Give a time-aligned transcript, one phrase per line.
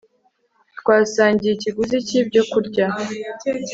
[0.79, 2.85] twasangiye ikiguzi cyibyo kurya